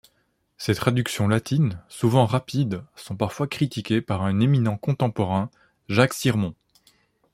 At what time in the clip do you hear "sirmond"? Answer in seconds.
6.15-6.55